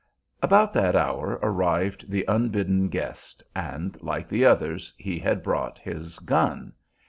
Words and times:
About 0.41 0.73
that 0.73 0.95
hour 0.95 1.37
arrived 1.43 2.09
the 2.09 2.25
unbidden 2.27 2.89
guest, 2.89 3.43
and 3.55 4.01
like 4.01 4.27
the 4.27 4.43
others 4.43 4.91
he 4.97 5.19
had 5.19 5.43
brought 5.43 5.77
his 5.77 6.17
"gun." 6.17 6.73